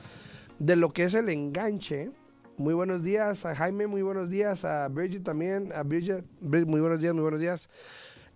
[0.59, 2.11] de lo que es el enganche.
[2.57, 7.01] Muy buenos días a Jaime, muy buenos días a Bridget también, a Bridget, muy buenos
[7.01, 7.69] días, muy buenos días.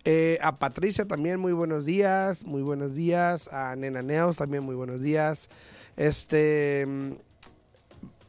[0.04, 3.48] Eh, a Patricia también, muy buenos días, muy buenos días.
[3.52, 5.48] A Nena Neos también, muy buenos días.
[5.96, 6.86] Este,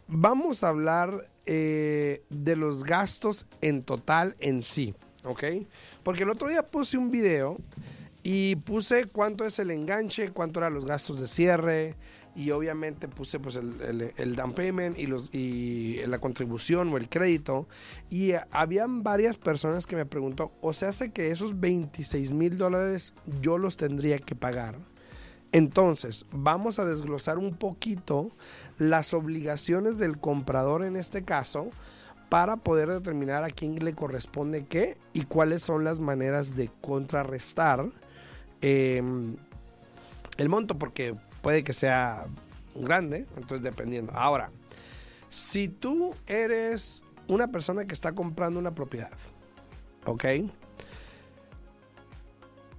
[0.08, 5.44] vamos a hablar eh, de los gastos en total en sí, ¿ok?
[6.03, 7.57] Porque el otro día puse un video
[8.23, 11.95] y puse cuánto es el enganche, cuánto eran los gastos de cierre
[12.36, 17.09] y obviamente puse pues el, el, down payment y, los, y la contribución o el
[17.09, 17.67] crédito
[18.09, 23.14] y habían varias personas que me preguntó, o sea, hace que esos 26 mil dólares
[23.42, 24.77] yo los tendría que pagar.
[25.52, 28.30] Entonces, vamos a desglosar un poquito
[28.77, 31.70] las obligaciones del comprador en este caso
[32.31, 37.89] para poder determinar a quién le corresponde qué y cuáles son las maneras de contrarrestar
[38.61, 39.03] eh,
[40.37, 42.25] el monto, porque puede que sea
[42.73, 44.14] grande, entonces dependiendo.
[44.14, 44.49] Ahora,
[45.27, 49.11] si tú eres una persona que está comprando una propiedad,
[50.05, 50.23] ¿ok?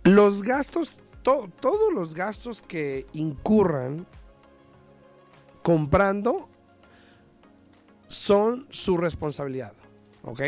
[0.05, 4.07] Los gastos, to todos los gastos que incurran
[5.63, 6.49] comprando
[8.13, 9.73] son su responsabilidad,
[10.23, 10.43] ¿ok?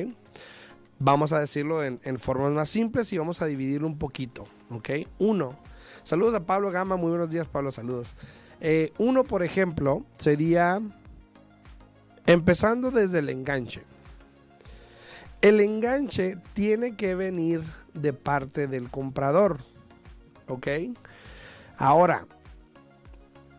[0.98, 4.90] Vamos a decirlo en, formas más simples y vamos a dividirlo un poquito, ¿ok?
[5.18, 5.58] Uno,
[6.02, 8.14] saludos a Pablo Gama, muy buenos días Pablo, saludos.
[8.60, 10.80] Eh, uno, por ejemplo, sería
[12.26, 13.82] empezando desde el enganche.
[15.40, 17.62] El enganche tiene que venir
[17.94, 19.58] de parte del comprador,
[20.48, 20.68] ¿ok?
[21.78, 22.26] Ahora,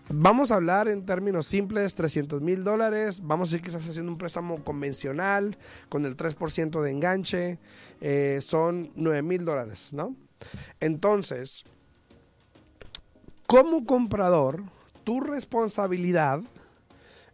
[0.10, 3.22] Vamos a hablar en términos simples, 300 mil dólares.
[3.24, 5.58] Vamos a decir que estás haciendo un préstamo convencional
[5.90, 7.60] con el 3% de enganche.
[8.02, 10.16] Eh, son 9 mil dólares, ¿no?
[10.80, 11.66] Entonces,
[13.48, 14.62] como comprador,
[15.04, 16.42] tu responsabilidad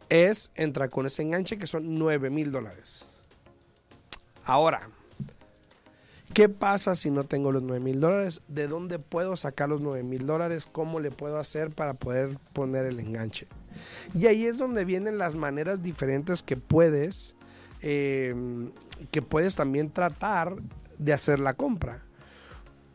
[0.08, 3.06] es entrar con ese enganche que son 9 mil dólares.
[4.46, 4.90] Ahora,
[6.34, 8.42] ¿Qué pasa si no tengo los 9 mil dólares?
[8.48, 10.66] ¿De dónde puedo sacar los 9 mil dólares?
[10.72, 13.48] ¿Cómo le puedo hacer para poder poner el enganche?
[14.18, 17.36] Y ahí es donde vienen las maneras diferentes que puedes,
[17.82, 18.34] eh,
[19.12, 20.56] que puedes también tratar
[20.98, 22.00] de hacer la compra.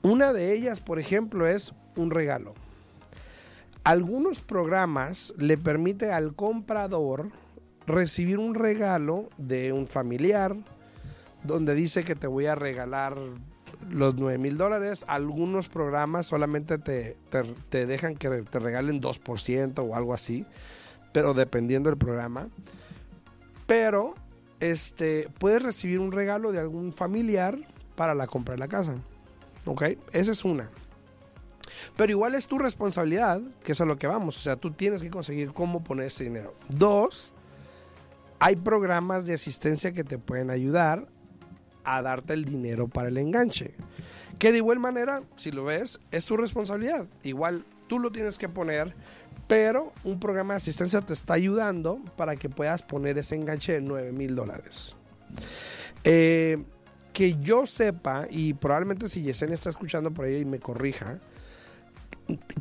[0.02, 2.54] Una de ellas, por ejemplo, es un regalo.
[3.84, 7.28] Algunos programas le permite al comprador
[7.86, 10.56] recibir un regalo de un familiar,
[11.46, 13.16] donde dice que te voy a regalar
[13.90, 15.04] los 9 mil dólares.
[15.08, 17.16] Algunos programas solamente te,
[17.70, 20.46] te, dejan que te regalen 2% o algo así,
[21.12, 22.48] pero dependiendo del programa.
[23.66, 24.14] Pero
[24.60, 27.58] este, puedes recibir un regalo de algún familiar
[27.94, 28.94] para la compra de la casa.
[29.64, 29.82] ¿Ok?
[30.12, 30.70] Esa es una.
[31.96, 34.36] Pero igual es tu responsabilidad, que es a lo que vamos.
[34.36, 36.54] O sea, tú tienes que conseguir cómo poner ese dinero.
[36.68, 37.32] Dos,
[38.38, 41.08] hay programas de asistencia que te pueden ayudar
[41.86, 43.72] a darte el dinero para el enganche.
[44.38, 47.06] Que de igual manera, si lo ves, es tu responsabilidad.
[47.22, 48.94] Igual tú lo tienes que poner,
[49.46, 53.80] pero un programa de asistencia te está ayudando para que puedas poner ese enganche de
[53.80, 54.94] 9 mil dólares.
[56.04, 56.62] Eh,
[57.12, 61.18] que yo sepa, y probablemente si Yesenia está escuchando por ahí y me corrija,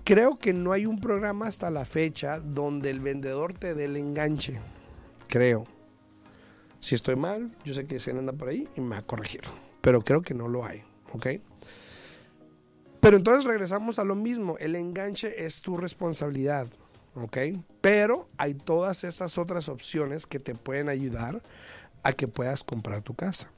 [0.06, 3.98] creo que no hay un programa hasta la fecha donde el vendedor te dé el
[3.98, 4.60] enganche.
[5.28, 5.68] Creo.
[6.86, 9.42] Si estoy mal, yo sé que Yesenia anda por ahí y me va a corregir.
[9.82, 10.84] Pero creo que no lo hay.
[11.14, 11.28] ¿Ok?
[13.00, 14.56] Pero entonces regresamos a lo mismo.
[14.60, 16.68] El enganche es tu responsabilidad.
[17.16, 17.38] ¿Ok?
[17.82, 21.42] Pero hay todas esas otras opciones que te pueden ayudar
[22.04, 23.50] a que puedas comprar tu casa.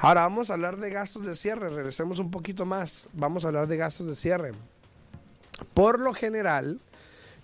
[0.00, 1.68] Ahora vamos a hablar de gastos de cierre.
[1.68, 3.06] Regresemos un poquito más.
[3.12, 4.50] Vamos a hablar de gastos de cierre.
[5.74, 6.80] Por lo general,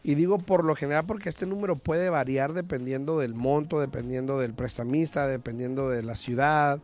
[0.02, 4.54] y digo por lo general porque este número puede variar dependiendo del monto, dependiendo del
[4.54, 6.80] prestamista, dependiendo de la ciudad,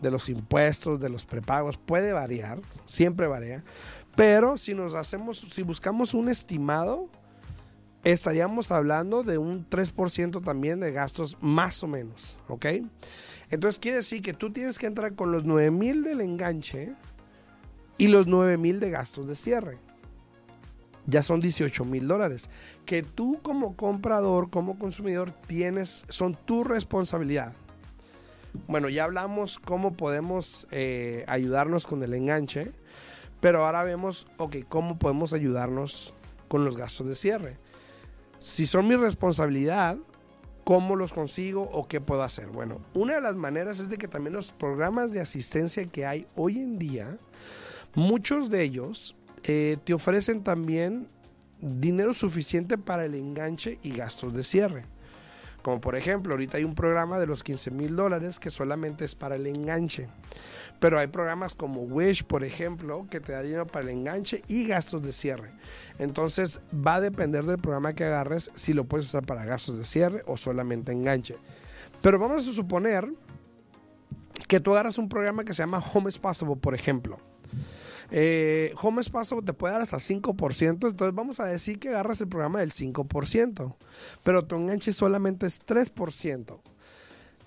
[0.00, 3.64] de los impuestos, de los prepagos, puede variar, siempre varía.
[4.16, 7.08] Pero si nos hacemos, si buscamos un estimado,
[8.04, 12.66] estaríamos hablando de un 3% también de gastos más o menos, ¿ok?
[13.50, 16.92] Entonces quiere decir que tú tienes que entrar con los 9 mil del enganche
[17.98, 19.78] y los 9 mil de gastos de cierre.
[21.06, 22.48] Ya son 18 mil dólares.
[22.86, 27.54] Que tú como comprador, como consumidor, tienes, son tu responsabilidad.
[28.68, 32.72] Bueno, ya hablamos cómo podemos eh, ayudarnos con el enganche,
[33.40, 36.14] pero ahora vemos, ok, cómo podemos ayudarnos
[36.48, 37.58] con los gastos de cierre.
[38.38, 39.98] Si son mi responsabilidad,
[40.64, 42.46] ¿cómo los consigo o qué puedo hacer?
[42.46, 46.26] Bueno, una de las maneras es de que también los programas de asistencia que hay
[46.36, 47.18] hoy en día,
[47.94, 51.08] muchos de ellos eh, te ofrecen también
[51.60, 54.84] dinero suficiente para el enganche y gastos de cierre.
[55.62, 59.14] Como por ejemplo, ahorita hay un programa de los 15 mil dólares que solamente es
[59.14, 60.08] para el enganche.
[60.78, 64.66] Pero hay programas como Wish, por ejemplo, que te da dinero para el enganche y
[64.66, 65.52] gastos de cierre.
[65.98, 69.84] Entonces va a depender del programa que agarres si lo puedes usar para gastos de
[69.84, 71.36] cierre o solamente enganche.
[72.02, 73.10] Pero vamos a suponer
[74.48, 77.18] que tú agarras un programa que se llama Home is Possible, por ejemplo.
[78.10, 82.28] Eh, Home Possible te puede dar hasta 5%, entonces vamos a decir que agarras el
[82.28, 83.76] programa del 5%,
[84.22, 86.60] pero tu enganche solamente es 3%.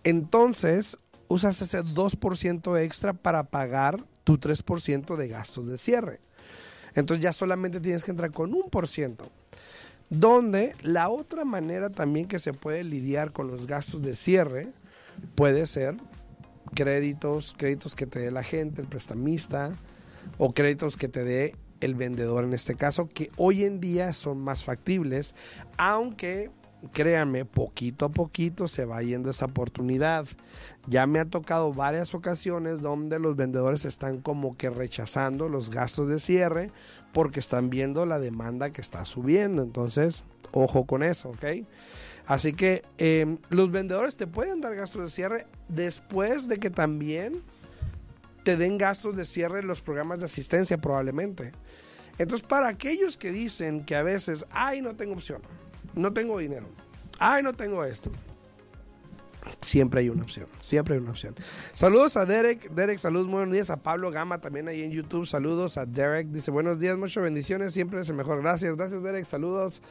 [0.04, 6.20] Entonces, usas ese 2% extra para pagar tu 3% de gastos de cierre.
[6.96, 9.30] Entonces ya solamente tienes que entrar con un por ciento.
[10.10, 14.70] Donde la otra manera también que se puede lidiar con los gastos de cierre
[15.36, 15.98] puede ser
[16.74, 19.74] créditos, créditos que te dé la gente, el prestamista,
[20.38, 24.40] o créditos que te dé el vendedor en este caso, que hoy en día son
[24.40, 25.36] más factibles,
[25.78, 26.50] aunque
[26.92, 30.26] créanme, poquito a poquito se va yendo esa oportunidad.
[30.88, 36.08] Ya me ha tocado varias ocasiones donde los vendedores están como que rechazando los gastos
[36.08, 36.72] de cierre
[37.14, 39.64] porque están viendo la demanda que está subiendo.
[39.64, 41.66] Entonces, ojo con eso, ¿ok?
[42.26, 47.42] Así que em, los vendedores te pueden dar gastos de cierre después de que también
[48.48, 51.52] te den gastos de cierre los programas de asistencia probablemente.
[52.18, 55.42] Entonces, para aquellos que dicen que a veces, ay, no tengo opción,
[55.96, 56.66] no tengo dinero,
[57.20, 58.10] ay, no tengo esto,
[59.60, 61.36] siempre hay una opción, siempre hay una opción.
[61.74, 65.78] Saludos a Derek, Derek, saludos, buenos días a Pablo Gama también ahí en YouTube, saludos
[65.78, 69.82] a Derek, dice buenos días, muchas bendiciones, siempre es el mejor, gracias, gracias Derek, saludos.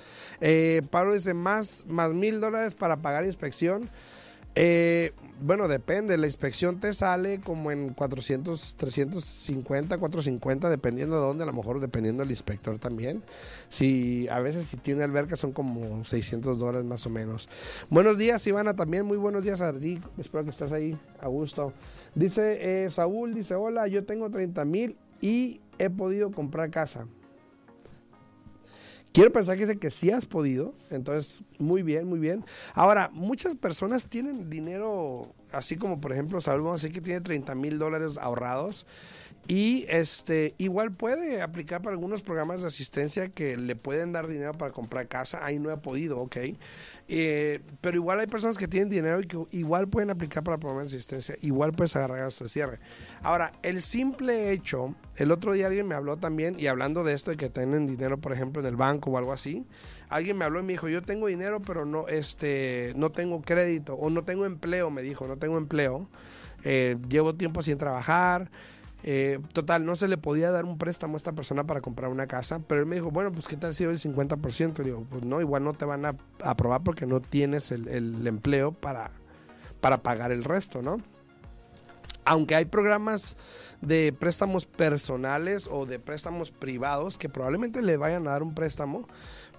[0.40, 3.90] Eh, Pablo dice más, más mil dólares para pagar inspección.
[4.54, 6.16] Eh, bueno, depende.
[6.16, 11.80] La inspección te sale como en 400, 350, 450, dependiendo de dónde, a lo mejor
[11.80, 13.22] dependiendo del inspector también.
[13.68, 17.48] Si a veces si tiene alberca son como 600 dólares más o menos.
[17.90, 19.72] Buenos días, Ivana, también muy buenos días a
[20.18, 21.72] Espero que estés ahí a gusto.
[22.14, 27.06] Dice eh, Saúl, dice, hola, yo tengo 30 mil y he podido comprar casa.
[29.16, 32.44] Quiero pensar que dice que sí has podido, entonces muy bien, muy bien.
[32.74, 37.78] Ahora, muchas personas tienen dinero, así como por ejemplo, sabemos así que tiene 30 mil
[37.78, 38.86] dólares ahorrados
[39.48, 44.52] y este igual puede aplicar para algunos programas de asistencia que le pueden dar dinero
[44.54, 45.44] para comprar casa.
[45.44, 46.36] Ahí no he podido, ok.
[47.08, 50.90] Eh, pero igual hay personas que tienen dinero y que igual pueden aplicar para programas
[50.90, 51.36] de asistencia.
[51.42, 52.80] Igual puedes agarrar hasta cierre.
[53.22, 57.30] Ahora, el simple hecho, el otro día alguien me habló también, y hablando de esto
[57.30, 59.64] de que tienen dinero, por ejemplo, en el banco o algo así,
[60.08, 63.94] alguien me habló y me dijo, yo tengo dinero, pero no, este, no tengo crédito,
[63.94, 66.08] o no tengo empleo, me dijo, no tengo empleo.
[66.64, 68.50] Eh, llevo tiempo sin trabajar.
[69.08, 72.26] Eh, total, no se le podía dar un préstamo a esta persona para comprar una
[72.26, 74.80] casa, pero él me dijo, bueno, pues ¿qué tal si doy el 50%?
[74.80, 78.72] Y digo, pues no, igual no te van a aprobar porque no tienes el, empleo
[78.72, 79.12] para,
[79.80, 80.96] para pagar el resto, ¿no?
[82.24, 83.36] Aunque hay programas
[83.80, 89.06] de préstamos personales o de préstamos privados que probablemente le vayan a dar un préstamo,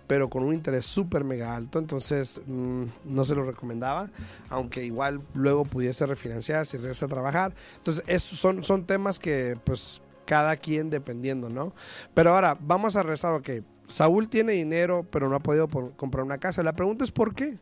[0.07, 4.09] pero con un interés súper mega alto, entonces mm, no se lo recomendaba,
[4.49, 7.53] aunque igual luego pudiese refinanciar si regresa a trabajar.
[7.77, 11.73] Entonces, esos son, son temas que pues cada quien dependiendo, ¿no?
[12.13, 13.49] Pero ahora, vamos a rezar, ok,
[13.87, 16.63] Saúl tiene dinero, pero no ha podido comprar una casa.
[16.63, 17.57] La pregunta es ¿por qué?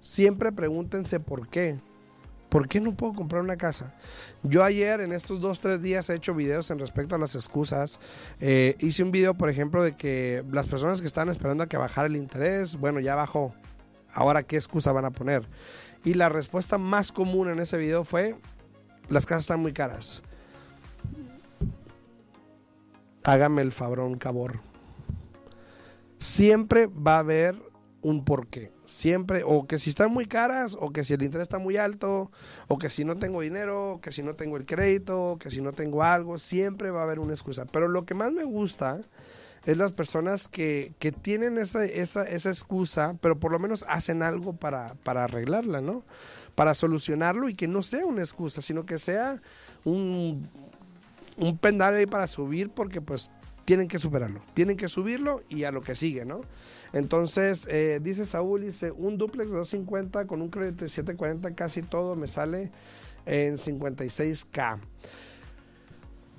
[0.00, 1.78] Siempre pregúntense por qué.
[2.48, 3.94] ¿Por qué no puedo comprar una casa?
[4.42, 7.98] Yo ayer, en estos dos, tres días, he hecho videos en respecto a las excusas.
[8.40, 11.76] Eh, hice un video, por ejemplo, de que las personas que están esperando a que
[11.76, 13.54] bajara el interés, bueno, ya bajó.
[14.12, 15.46] Ahora, ¿qué excusa van a poner?
[16.04, 18.36] Y la respuesta más común en ese video fue,
[19.08, 20.22] las casas están muy caras.
[23.24, 24.60] Hágame el fabrón, cabor.
[26.18, 27.65] Siempre va a haber
[28.06, 28.70] un porqué.
[28.84, 32.30] Siempre, o que si están muy caras, o que si el interés está muy alto,
[32.68, 35.72] o que si no tengo dinero, que si no tengo el crédito, que si no
[35.72, 37.64] tengo algo, siempre va a haber una excusa.
[37.64, 39.00] Pero lo que más me gusta
[39.64, 44.22] es las personas que, que tienen esa, esa, esa, excusa, pero por lo menos hacen
[44.22, 46.04] algo para, para arreglarla, ¿no?
[46.54, 49.42] Para solucionarlo y que no sea una excusa, sino que sea
[49.84, 50.48] un,
[51.38, 53.32] un ahí para subir porque pues
[53.66, 56.40] tienen que superarlo, tienen que subirlo y a lo que sigue, ¿no?
[56.92, 61.82] Entonces, eh, dice Saúl, dice, un duplex de 250 con un crédito de 740, casi
[61.82, 62.70] todo me sale
[63.26, 64.78] en 56K.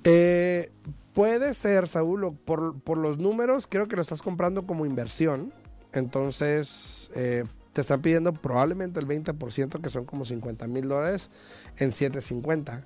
[0.04, 0.72] Eh,
[1.12, 5.52] puede ser, Saúl, por, por, los números, creo que lo estás comprando como inversión.
[5.92, 7.44] Entonces, eh,
[7.74, 11.28] te están pidiendo probablemente el 20%, que son como 50 mil dólares,
[11.76, 12.82] en 750.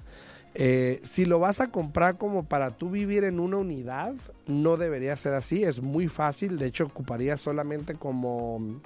[0.54, 4.14] Eh, si lo vas a comprar como para tú vivir en una unidad,
[4.46, 5.64] no debería ser así.
[5.64, 6.58] Es muy fácil.
[6.58, 8.80] De hecho, ocuparía solamente como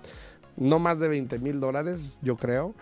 [0.56, 2.74] no más de 20 mil dólares, yo creo.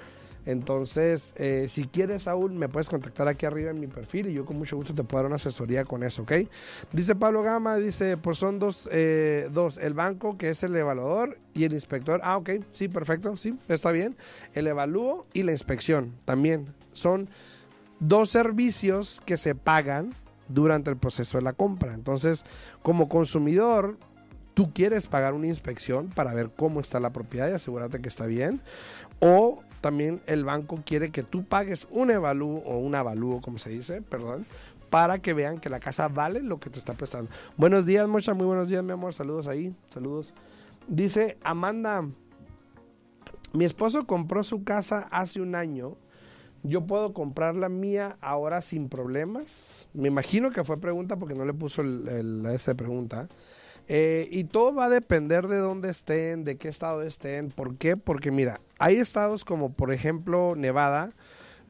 [0.47, 4.45] Entonces, eh, si quieres aún, me puedes contactar aquí arriba en mi perfil y yo
[4.45, 6.33] con mucho gusto te puedo dar una asesoría con eso, ¿ok?
[6.93, 11.39] Dice Pablo Gama, dice, pues son dos, eh, dos, el banco que es el evaluador
[11.55, 12.21] y el inspector.
[12.23, 14.17] Ah, ok, sí, perfecto, sí, está bien.
[14.53, 17.31] El evalúo y la inspección también son
[18.01, 20.15] dos servicios que se pagan
[20.49, 21.95] durante el proceso de la compra.
[21.95, 22.45] Entonces,
[22.83, 23.99] como consumidor,
[24.55, 28.27] tú quieres pagar una inspección para ver cómo está la propiedad y asegurarte que está
[28.27, 28.61] bien.
[29.21, 33.71] O también el banco quiere que tú pagues un evalúo o un avalúo, como se
[33.71, 34.47] dice, perdón,
[34.91, 37.31] para que vean que la casa vale lo que te está prestando.
[37.57, 39.13] Buenos días, mucha, muy buenos días, mi amor.
[39.13, 40.33] Saludos ahí, saludos.
[40.87, 42.07] Dice Amanda,
[43.53, 45.97] mi esposo compró su casa hace un año
[46.65, 49.87] yo puedo comprar la mía ahora sin problemas.
[49.93, 53.29] Me imagino que fue pregunta porque no le puso el, pregunta.
[53.87, 57.51] Eh, y todo va a depender de dónde estén, de qué estado estén.
[57.51, 57.99] ¿Por qué?
[57.99, 61.13] Porque mira, hay estados como por ejemplo Nevada.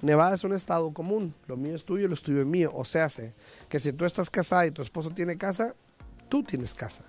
[0.01, 1.35] Nevada es un estado común.
[1.49, 2.71] Lo mío es tuyo, lo tuyo es mío.
[2.73, 3.09] O sea,
[3.69, 5.75] que si tú estás casada y tu esposo tiene casa,
[6.29, 7.03] tú tienes casa.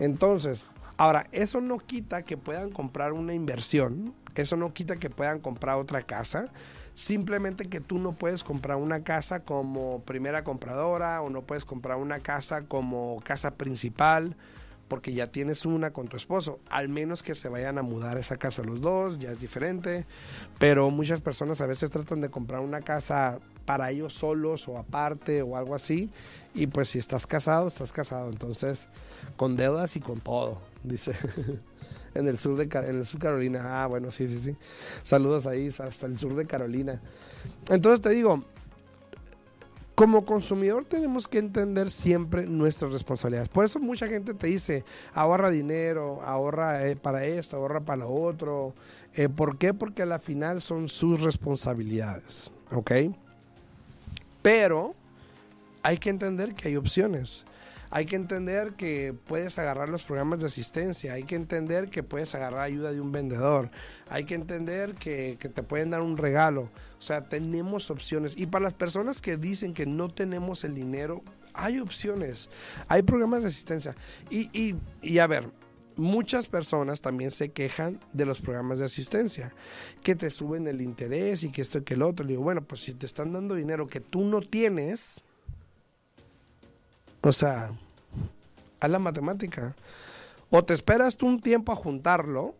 [0.00, 4.14] Entonces, ahora, eso no quita que puedan comprar una inversión.
[4.34, 6.48] Eso no quita que puedan comprar otra casa.
[6.94, 11.96] Simplemente que tú no puedes comprar una casa como primera compradora o no puedes comprar
[11.96, 14.36] una casa como casa principal
[14.90, 18.36] porque ya tienes una con tu esposo, al menos que se vayan a mudar esa
[18.36, 20.04] casa los dos, ya es diferente,
[20.58, 25.42] pero muchas personas a veces tratan de comprar una casa para ellos solos o aparte
[25.42, 26.10] o algo así,
[26.54, 28.88] y pues si estás casado, estás casado, entonces
[29.36, 31.12] con deudas y con todo, dice.
[32.14, 33.82] en el sur de en el sur Carolina.
[33.82, 34.56] Ah, bueno, sí, sí, sí.
[35.02, 37.00] Saludos ahí hasta el sur de Carolina.
[37.68, 38.44] Entonces te digo,
[39.94, 43.48] como consumidor tenemos que entender siempre nuestras responsabilidades.
[43.48, 48.10] Por eso mucha gente te dice, ahorra dinero, ahorra eh, para esto, ahorra para lo
[48.10, 48.74] otro.
[49.14, 49.74] Eh, ¿Por qué?
[49.74, 52.50] Porque a la final son sus responsabilidades.
[52.72, 52.92] ¿Ok?
[54.42, 54.94] Pero
[55.82, 57.44] hay que entender que hay opciones.
[57.92, 62.36] Hay que entender que puedes agarrar los programas de asistencia, hay que entender que puedes
[62.36, 63.68] agarrar ayuda de un vendedor,
[64.08, 66.70] hay que entender que, te pueden dar un regalo.
[67.00, 68.36] O sea, tenemos opciones.
[68.36, 72.48] Y para las personas que dicen que no tenemos el dinero, hay opciones,
[72.86, 73.96] hay programas de asistencia.
[74.30, 75.50] Y, y, a ver,
[76.00, 79.54] muchas personas también se quejan de los programas de asistencia,
[80.02, 82.24] que te suben el interés y que esto y que el otro.
[82.24, 85.22] Le digo, bueno, pues si te están dando dinero que tú no tienes,
[87.20, 87.72] o sea,
[88.80, 89.76] haz la matemática.
[90.48, 92.54] O te esperas tú un tiempo a juntarlo,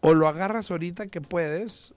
[0.00, 1.94] o lo agarras ahorita que puedes.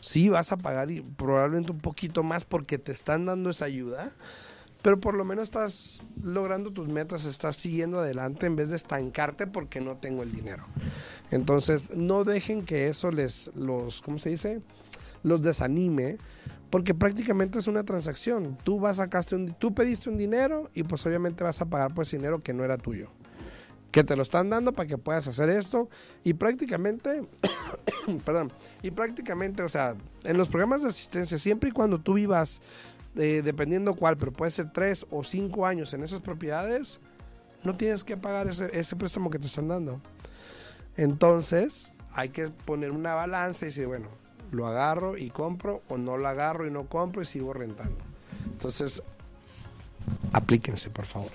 [0.00, 4.12] Sí, vas a pagar y probablemente un poquito más porque te están dando esa ayuda,
[4.82, 9.46] pero por lo menos estás logrando tus metas, estás siguiendo adelante en vez de estancarte
[9.46, 10.64] porque no tengo el dinero.
[11.30, 14.60] Entonces, no dejen que eso les, los, ¿cómo se dice?
[15.22, 16.18] Los desanime,
[16.68, 18.58] porque prácticamente es una transacción.
[18.64, 22.04] Tú vas a un, tú pediste un dinero y pues obviamente vas a pagar por
[22.04, 23.10] ese dinero que no era tuyo.
[23.92, 25.90] que te lo están dando para que puedas hacer esto
[26.24, 27.24] y prácticamente,
[28.24, 28.50] perdón,
[28.82, 32.62] y prácticamente, o sea, en los programas de asistencia, siempre y cuando tú vivas,
[33.14, 37.00] dependiendo cuál, pero puede ser tres o cinco años en esas propiedades,
[37.64, 40.00] no tienes que pagar ese, ese préstamo que te están dando.
[40.96, 44.08] Entonces, hay que poner una balanza y decir, bueno,
[44.50, 47.98] lo agarro y compro o no lo agarro y no compro y sigo rentando.
[48.44, 49.02] Entonces,
[50.32, 51.30] aplíquense, por favor.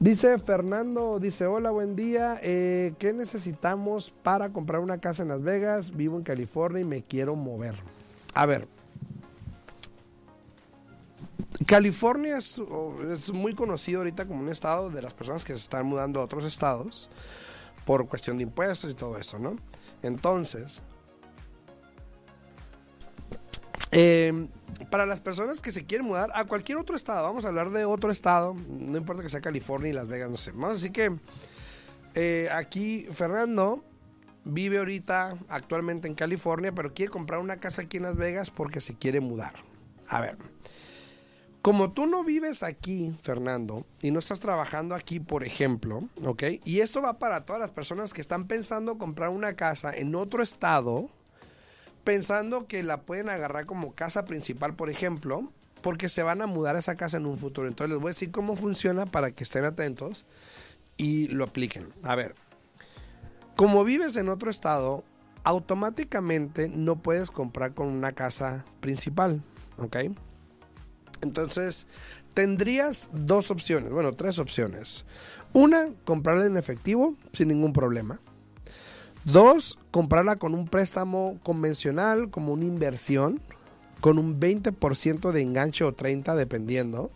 [0.00, 2.40] Dice Fernando, dice, hola, buen día.
[2.42, 5.94] Eh, ¿Qué necesitamos para comprar una casa en Las Vegas?
[5.94, 7.74] Vivo en California y me quiero mover.
[8.34, 8.66] A ver,
[11.66, 12.60] California es,
[13.32, 16.44] muy conocido ahorita como un estado de las personas que se están mudando a otros
[16.44, 17.10] estados
[17.84, 19.56] por cuestión de impuestos y todo eso, ¿no?
[20.02, 20.82] Entonces,
[23.92, 24.48] eh,
[24.90, 27.84] para las personas que se quieren mudar a cualquier otro estado, vamos a hablar de
[27.84, 30.52] otro estado, no importa que sea California y Las Vegas, no sé.
[30.52, 31.14] Más así que
[32.14, 33.84] eh, aquí Fernando
[34.44, 38.80] vive ahorita actualmente en California, pero quiere comprar una casa aquí en Las Vegas porque
[38.80, 39.54] se quiere mudar.
[40.08, 40.38] A ver,
[41.62, 46.44] como tú no vives aquí, Fernando, y no estás trabajando aquí, por ejemplo, ¿ok?
[46.64, 50.42] Y esto va para todas las personas que están pensando comprar una casa en otro
[50.42, 51.08] estado,
[52.02, 55.52] pensando que la pueden agarrar como casa principal, por ejemplo,
[55.82, 57.68] porque se van a mudar a esa casa en un futuro.
[57.68, 60.24] Entonces les voy a decir cómo funciona para que estén atentos
[60.96, 61.92] y lo apliquen.
[62.02, 62.34] A ver,
[63.56, 65.04] como vives en otro estado,
[65.44, 69.42] automáticamente no puedes comprar con una casa principal,
[69.76, 69.96] ¿ok?
[71.22, 71.86] Entonces,
[72.34, 75.04] tendrías dos opciones, bueno, tres opciones.
[75.52, 78.20] Una, comprarla en efectivo sin ningún problema.
[79.24, 83.40] Dos, comprarla con un préstamo convencional, como una inversión,
[84.00, 87.10] con un 20% de enganche o 30% dependiendo.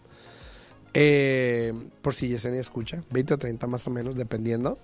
[0.97, 4.79] Eh, por si Yesenia escucha, 20 o 30 más o menos, dependiendo.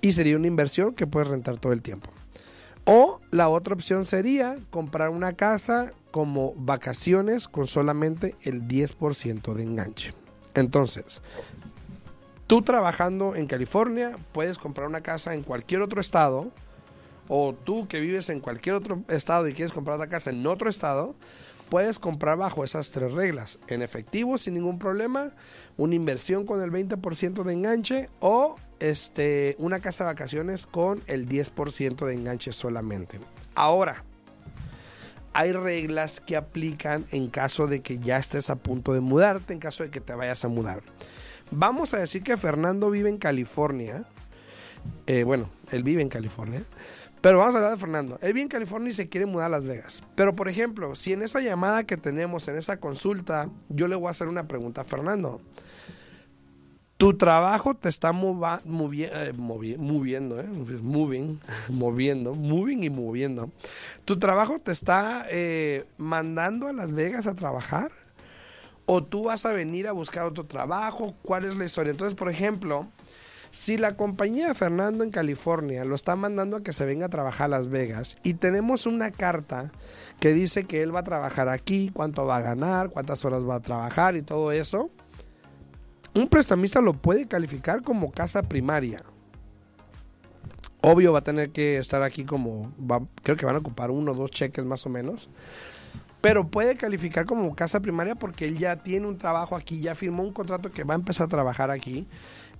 [0.00, 2.10] Y sería una inversión que puedes rentar todo el tiempo.
[2.84, 9.62] O la otra opción sería comprar una casa como vacaciones con solamente el 10% de
[9.62, 10.14] enganche.
[10.54, 11.22] Entonces,
[12.46, 16.50] tú trabajando en California, puedes comprar una casa en cualquier otro estado,
[17.28, 20.68] o tú que vives en cualquier otro estado y quieres comprar una casa en otro
[20.68, 21.14] estado,
[21.68, 23.60] puedes comprar bajo esas tres reglas.
[23.68, 25.30] En efectivo, sin ningún problema,
[25.76, 31.28] una inversión con el 20% de enganche o este, una casa de vacaciones con el
[31.28, 33.20] 10% de enganche solamente.
[33.54, 34.04] Ahora,
[35.32, 39.60] hay reglas que aplican en caso de que ya estés a punto de mudarte, en
[39.60, 40.82] caso de que te vayas a mudar.
[41.50, 44.04] Vamos a decir que Fernando vive en California.
[45.06, 46.64] Eh, bueno, él vive en California.
[47.20, 48.18] Pero vamos a hablar de Fernando.
[48.22, 50.02] Él vive en California y se quiere mudar a Las Vegas.
[50.14, 54.08] Pero, por ejemplo, si en esa llamada que tenemos, en esa consulta, yo le voy
[54.08, 55.42] a hacer una pregunta a Fernando.
[57.00, 60.46] Tu trabajo te está eh, moviendo, ¿eh?
[60.82, 63.50] moving, moviendo, moving y moviendo.
[64.04, 67.90] ¿Tu trabajo te está eh, mandando a Las Vegas a trabajar?
[68.92, 71.92] o tú vas a venir a buscar otro trabajo, cuál es la historia.
[71.92, 72.88] Entonces, por ejemplo,
[73.52, 77.44] si la compañía Fernando en California lo está mandando a que se venga a trabajar
[77.44, 79.70] a Las Vegas y tenemos una carta
[80.18, 83.54] que dice que él va a trabajar aquí, cuánto va a ganar, cuántas horas va
[83.54, 84.90] a trabajar y todo eso,
[86.14, 89.02] un prestamista lo puede calificar como casa primaria.
[90.82, 92.72] Obvio va a tener que estar aquí como,
[93.22, 95.28] creo que van a ocupar uno o dos cheques más o menos
[96.20, 100.22] pero puede calificar como casa primaria porque él ya tiene un trabajo aquí, ya firmó
[100.22, 102.06] un contrato que va a empezar a trabajar aquí.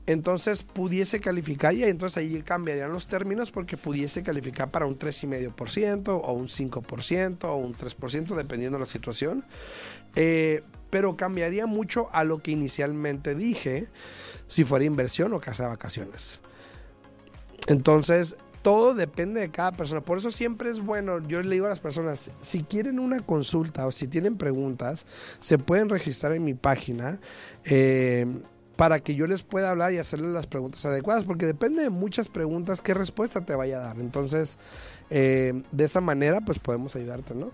[0.06, 6.08] Entonces pudiese calificar y entonces ahí cambiarían los términos porque pudiese calificar para un 3,5%
[6.08, 9.44] o un 5% o un 3% dependiendo de la situación.
[10.16, 13.88] Eh, pero cambiaría mucho a lo que inicialmente dije
[14.46, 16.40] si fuera inversión o casa de vacaciones.
[17.66, 20.00] Entonces, todo depende de cada persona.
[20.02, 23.86] Por eso siempre es bueno, yo le digo a las personas, si quieren una consulta
[23.86, 25.06] o si tienen preguntas,
[25.38, 27.20] se pueden registrar en mi página.
[27.64, 28.26] Eh,
[28.80, 32.28] para que yo les pueda hablar y hacerles las preguntas adecuadas, porque depende de muchas
[32.28, 34.00] preguntas qué respuesta te vaya a dar.
[34.00, 34.56] Entonces,
[35.10, 37.50] eh, de esa manera, pues podemos ayudarte, ¿no?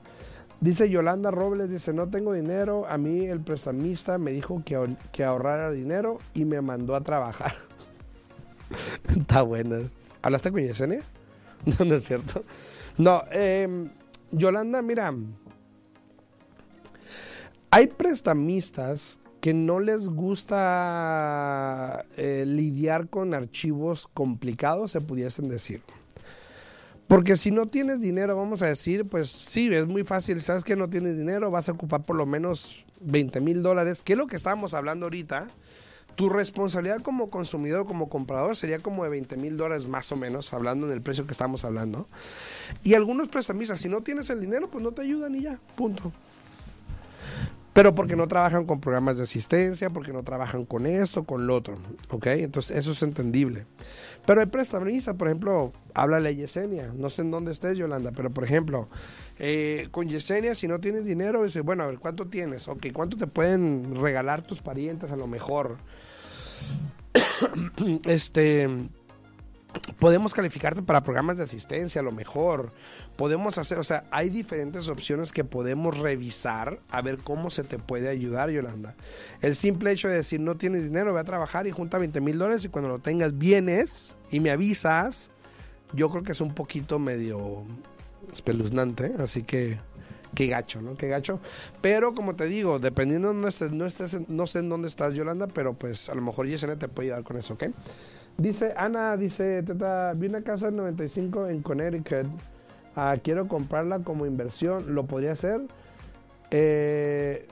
[0.60, 5.22] Dice Yolanda Robles, dice, no tengo dinero, a mí el prestamista me dijo que, que
[5.22, 7.52] ahorrara dinero y me mandó a trabajar.
[9.08, 9.80] Está buena.
[10.22, 11.02] ¿Hablaste con Yesenia?
[11.78, 12.44] No, no es cierto.
[12.96, 13.90] No, em,
[14.30, 15.12] Yolanda, mira,
[17.70, 25.82] hay prestamistas que no les gusta eh, lidiar con archivos complicados, se pudiesen decir.
[27.08, 30.40] Porque si no tienes dinero, vamos a decir, pues sí, es muy fácil.
[30.40, 34.14] Sabes que no tienes dinero, vas a ocupar por lo menos 20 mil dólares, que
[34.14, 35.48] es lo que estábamos hablando ahorita
[36.16, 40.52] tu responsabilidad como consumidor, como comprador, sería como de 20 mil dólares más o menos,
[40.54, 42.08] hablando en el precio que estamos hablando.
[42.82, 46.12] Y algunos prestamistas, si no tienes el dinero, pues no te ayudan y ya, punto.
[47.76, 51.56] Pero porque no trabajan con programas de asistencia, porque no trabajan con esto, con lo
[51.56, 51.74] otro,
[52.08, 52.28] ¿ok?
[52.28, 53.66] Entonces eso es entendible.
[54.24, 58.30] Pero el prestamista, por ejemplo, háblale a Yesenia, no sé en dónde estés, Yolanda, pero
[58.30, 58.88] por ejemplo,
[59.38, 62.66] eh, con Yesenia, si no tienes dinero, dice, bueno, a ver, ¿cuánto tienes?
[62.66, 65.76] Ok, ¿cuánto te pueden regalar tus parientes a lo mejor?
[68.06, 68.70] este
[69.98, 72.72] podemos calificarte para programas de asistencia, a lo mejor.
[73.16, 77.78] Podemos hacer, o sea, hay diferentes opciones que podemos revisar a ver cómo se te
[77.78, 78.94] puede ayudar, Yolanda.
[79.40, 82.38] El simple hecho de decir, no tienes dinero, ve a trabajar y junta 20 mil
[82.38, 85.30] dólares y cuando lo tengas vienes y me avisas,
[85.92, 87.64] yo creo que es un poquito medio
[88.32, 89.78] espeluznante, así que
[90.34, 90.96] qué gacho, ¿no?
[90.96, 91.40] Qué gacho.
[91.80, 95.46] Pero como te digo, dependiendo, no, estés, no, estés, no sé en dónde estás, Yolanda,
[95.46, 97.64] pero pues a lo mejor Yesenia te puede ayudar con eso, ¿ok?
[98.38, 102.26] Dice Ana, dice, teta, vi una casa en 95 en Connecticut.
[102.94, 104.94] Ah, quiero comprarla como inversión.
[104.94, 105.62] ¿Lo podría hacer?
[106.50, 107.46] Eh,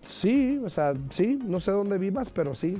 [0.00, 1.38] sí, o sea, sí.
[1.44, 2.78] No sé dónde vivas, pero sí.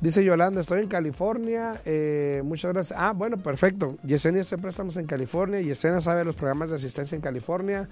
[0.00, 1.80] Dice Yolanda, estoy en California.
[1.84, 2.98] Eh, muchas gracias.
[3.00, 3.96] Ah, bueno, perfecto.
[4.02, 5.60] Yesenia se préstamos en California.
[5.60, 7.88] Yesenia sabe los programas de asistencia en California.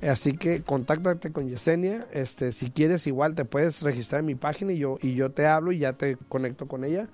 [0.00, 2.06] así que contáctate con Yesenia.
[2.12, 5.46] Este, si quieres, igual te puedes registrar en mi página y yo, y yo te
[5.46, 7.08] hablo y ya te conecto con ella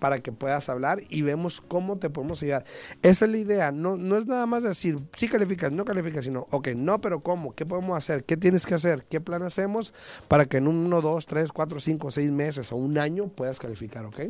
[0.00, 2.64] para que puedas hablar y vemos cómo te podemos ayudar.
[3.02, 6.48] Esa es la idea, no, no es nada más decir, sí calificas, no calificas, sino,
[6.50, 7.54] ok, no, pero ¿cómo?
[7.54, 8.24] ¿Qué podemos hacer?
[8.24, 9.04] ¿Qué tienes que hacer?
[9.08, 9.94] ¿Qué plan hacemos
[10.26, 14.04] para que en uno, dos, tres, cuatro, cinco, seis meses o un año puedas calificar,
[14.06, 14.20] ok?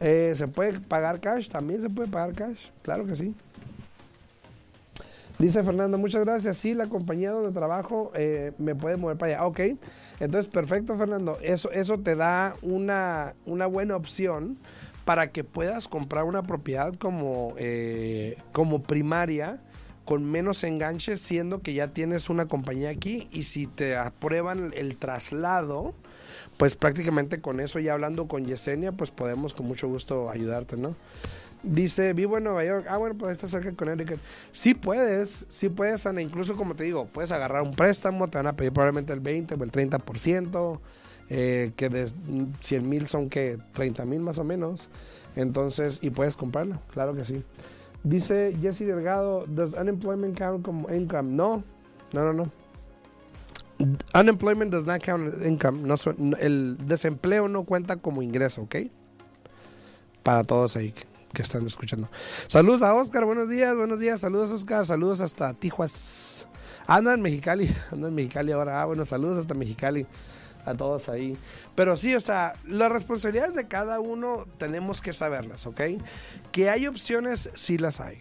[0.00, 1.48] Eh, ¿Se puede pagar cash?
[1.48, 3.34] También se puede pagar cash, claro que sí.
[5.42, 6.56] Dice Fernando, muchas gracias.
[6.56, 9.46] Sí, la compañía donde trabajo eh, me puede mover para allá.
[9.46, 9.60] Ok,
[10.20, 11.36] entonces perfecto, Fernando.
[11.42, 14.56] Eso, eso te da una, una buena opción
[15.04, 19.60] para que puedas comprar una propiedad como, eh, como primaria
[20.04, 24.96] con menos enganches, siendo que ya tienes una compañía aquí y si te aprueban el
[24.96, 25.92] traslado,
[26.56, 30.94] pues prácticamente con eso ya hablando con Yesenia, pues podemos con mucho gusto ayudarte, ¿no?
[31.62, 32.86] Dice, vivo en Nueva York.
[32.88, 34.18] Ah, bueno, pues está cerca de Connecticut.
[34.50, 36.20] Sí puedes, sí puedes, Ana.
[36.20, 39.54] Incluso, como te digo, puedes agarrar un préstamo, te van a pedir probablemente el 20
[39.54, 40.80] o el 30%,
[41.30, 42.10] eh, que de
[42.60, 44.88] 100 mil son que 30 mil más o menos.
[45.36, 47.44] Entonces, y puedes comprarlo, claro que sí.
[48.02, 51.30] Dice Jesse Delgado, ¿does unemployment count como income?
[51.30, 51.62] No,
[52.12, 52.50] no, no, no.
[54.14, 55.82] Unemployment does not count income.
[55.82, 55.94] No,
[56.40, 58.76] el desempleo no cuenta como ingreso, ¿ok?
[60.24, 60.92] Para todos ahí
[61.32, 62.08] que están escuchando.
[62.46, 66.46] Saludos a Oscar, buenos días, buenos días, saludos Oscar, saludos hasta Tijuas.
[66.86, 70.06] Anda en Mexicali, anda en Mexicali ahora, ah, bueno, saludos hasta Mexicali
[70.64, 71.36] a todos ahí.
[71.74, 75.80] Pero sí, o sea, las responsabilidades de cada uno tenemos que saberlas, ¿ok?
[76.52, 78.18] Que hay opciones, sí las hay.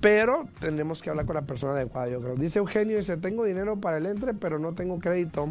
[0.00, 2.36] Pero tenemos que hablar con la persona adecuada, yo creo.
[2.36, 5.48] Dice Eugenio, dice, tengo dinero para el entre, pero no tengo crédito.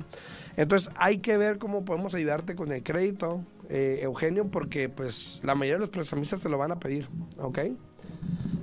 [0.58, 5.56] Entonces hay que ver cómo podemos ayudarte con el crédito, eh, Eugenio, porque pues la
[5.56, 7.60] mayoría de los prestamistas te lo van a pedir, ¿ok?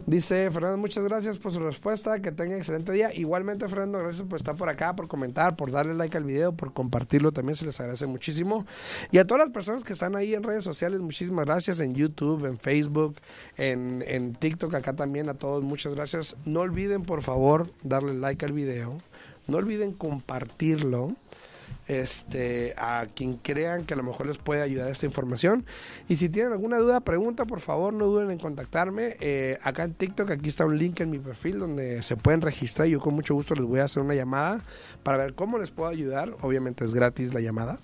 [0.07, 3.15] Dice Fernando, muchas gracias por su respuesta, que tenga excelente día.
[3.15, 6.73] Igualmente, Fernando, gracias por estar por acá, por comentar, por darle like al video, por
[6.73, 8.67] compartirlo, también se les agradece muchísimo.
[9.13, 12.45] Y a todas las personas que están ahí en redes sociales, muchísimas gracias en YouTube,
[12.47, 13.19] en Facebook,
[13.57, 16.35] en, en TikTok, acá también a todos, muchas gracias.
[16.45, 18.99] No olviden, por favor, darle like al video,
[19.47, 21.15] no olviden compartirlo
[21.91, 25.67] este, a quien crean que a lo mejor les puede ayudar esta información.
[26.09, 29.17] Y si tienen alguna duda, pregunta, por favor, no duden en contactarme.
[29.19, 32.87] Eh, acá en TikTok, aquí está un link en mi perfil donde se pueden registrar.
[32.87, 34.65] Yo con mucho gusto les voy a hacer una llamada
[35.03, 36.37] para ver cómo les puedo ayudar.
[36.43, 37.81] Obviamente es gratis la llamada.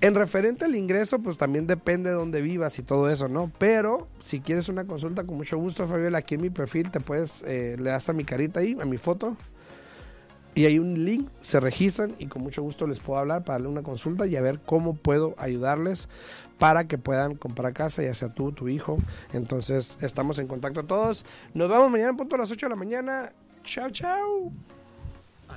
[0.00, 3.50] en referente al ingreso, pues también depende de dónde vivas y todo eso, ¿no?
[3.58, 7.42] Pero si quieres una consulta, con mucho gusto, Fabiola, aquí en mi perfil te puedes,
[7.44, 9.36] eh, le das a mi carita ahí, a mi foto.
[10.54, 13.68] Y hay un link, se registran y con mucho gusto les puedo hablar para darle
[13.68, 16.08] una consulta y a ver cómo puedo ayudarles
[16.58, 18.98] para que puedan comprar casa, ya sea tú, tu hijo.
[19.32, 21.24] Entonces, estamos en contacto todos.
[21.54, 23.32] Nos vemos mañana en punto a las 8 de la mañana.
[23.64, 24.52] Chao, chao.